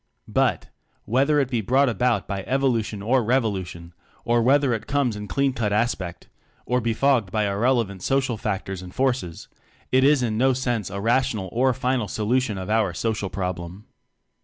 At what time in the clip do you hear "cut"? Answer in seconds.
5.53-5.71